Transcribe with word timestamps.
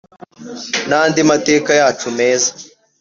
n’andi 0.89 1.21
mateka 1.29 1.71
yacu 1.81 2.07
meza. 2.17 2.49